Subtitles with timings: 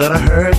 [0.00, 0.49] that I heard.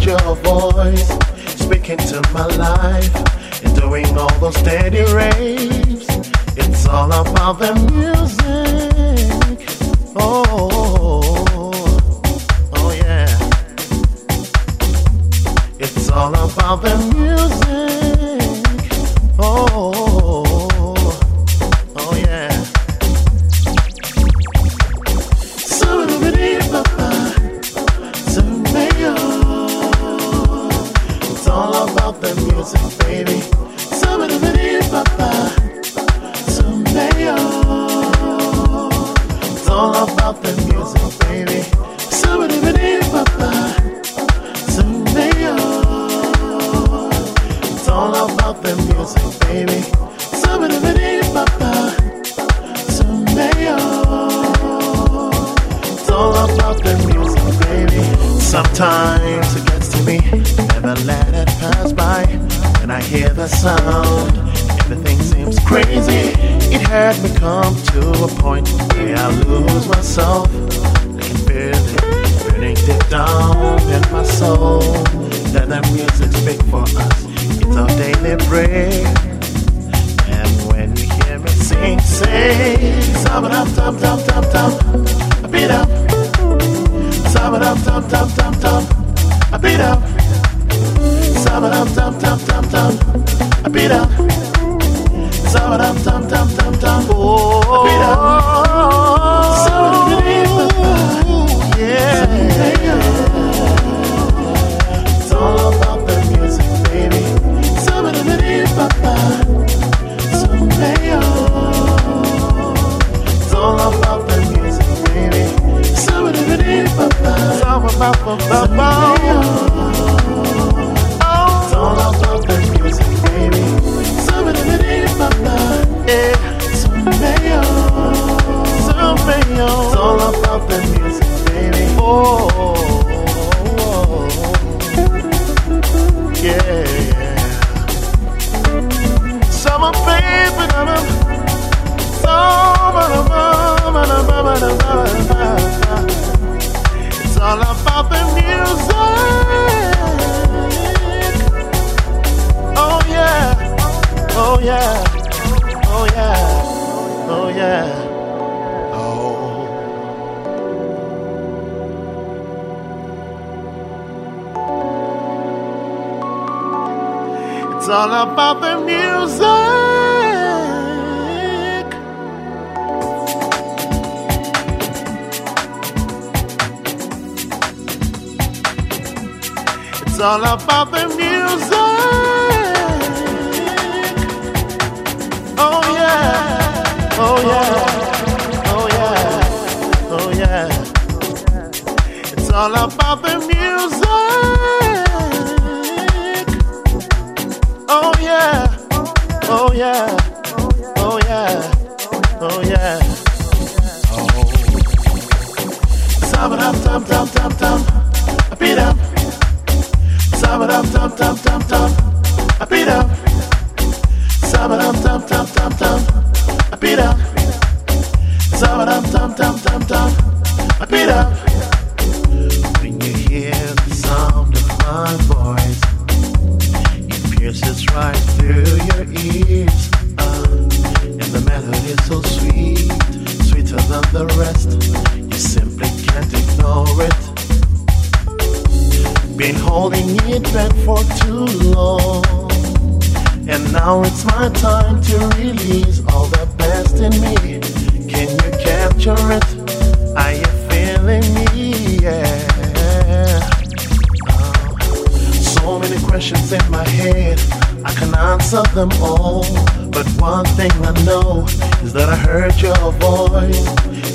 [261.84, 263.65] is that I heard your voice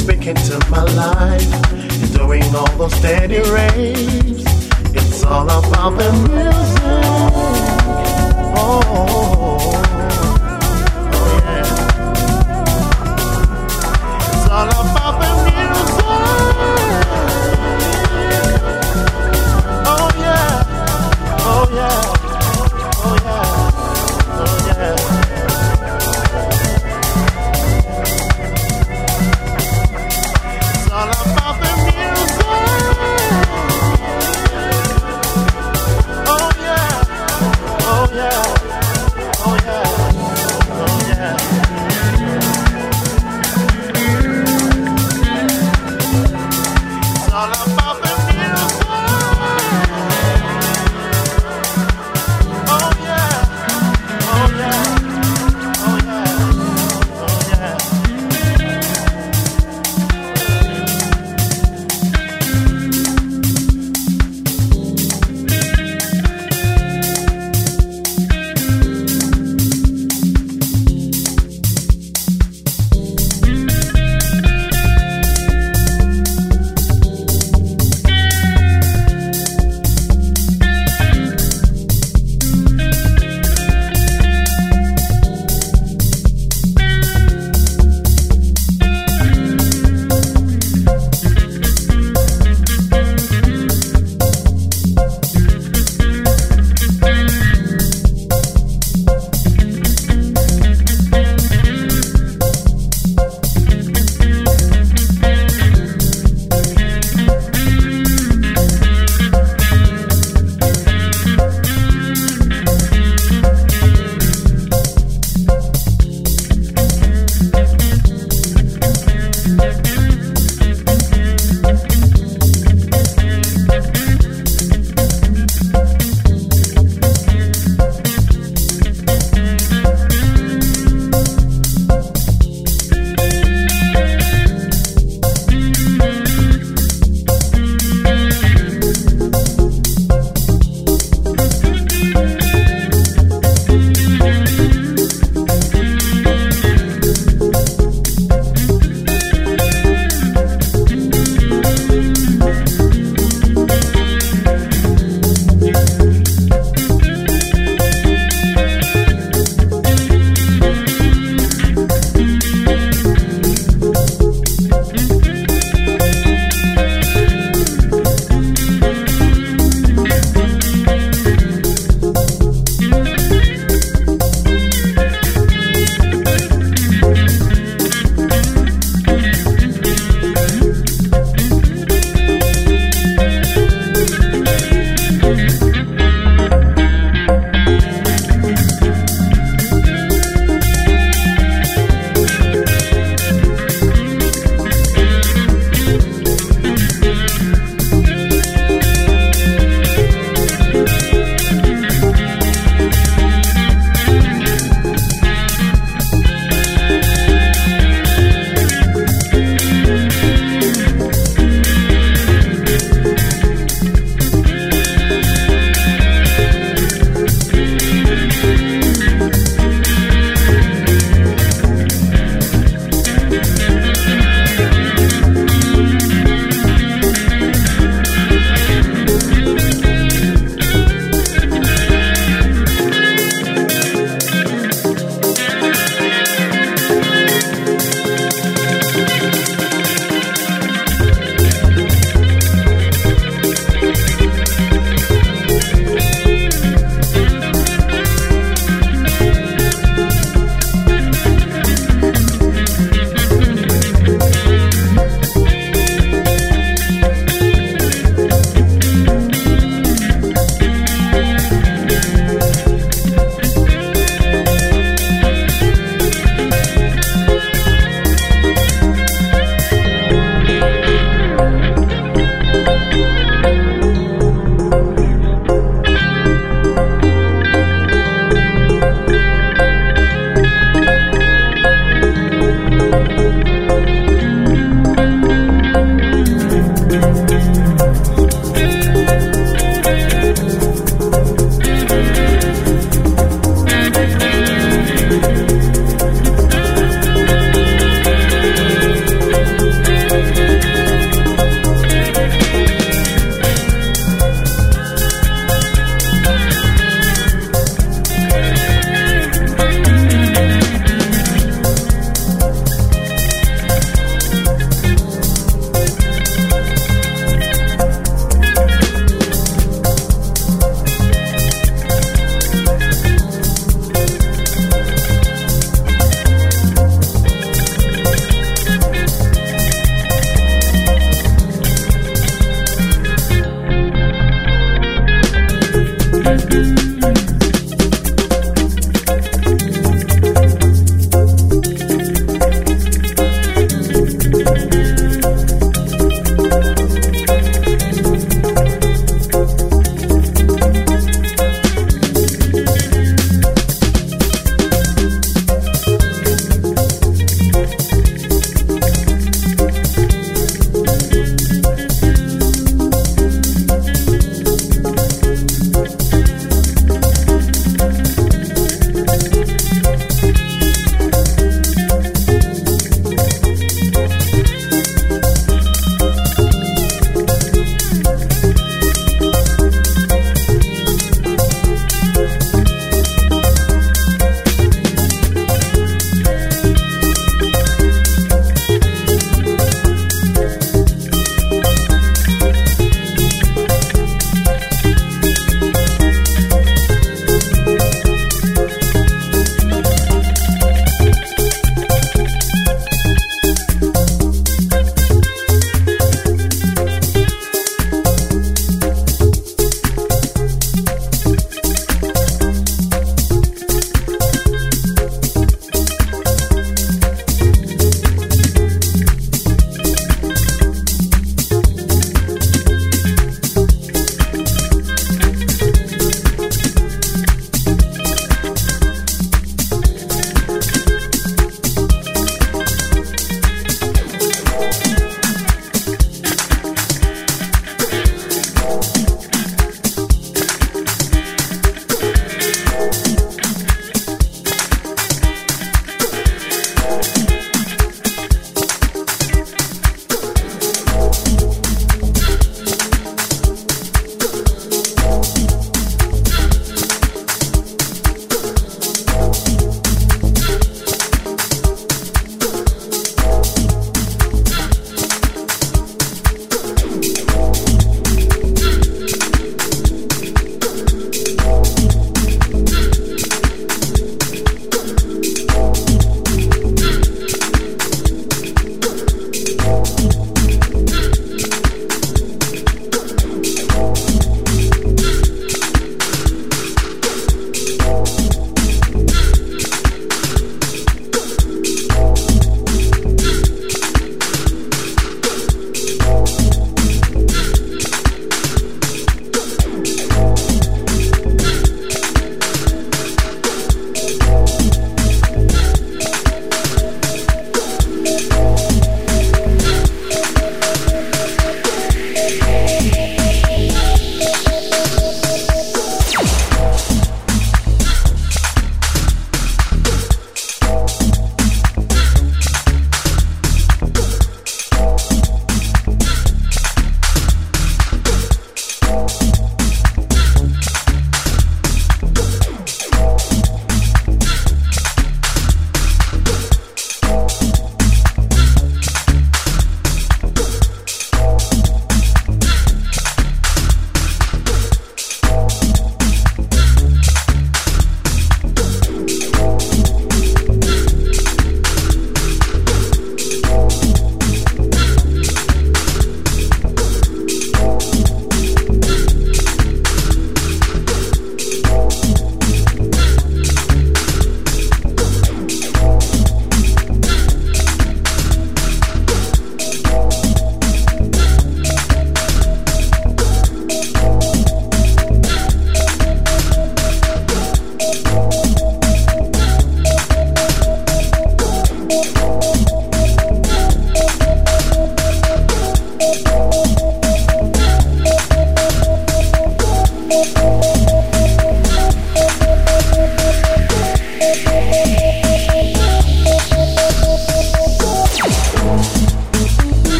[0.00, 1.42] speaking to my life.
[2.00, 4.44] You're doing all those steady raves.
[4.94, 6.82] It's all about the music.
[8.56, 9.21] Oh.